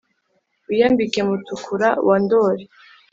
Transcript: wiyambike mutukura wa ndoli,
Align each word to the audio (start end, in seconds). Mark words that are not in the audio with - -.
wiyambike 0.67 1.21
mutukura 1.27 1.89
wa 2.07 2.15
ndoli, 2.23 2.63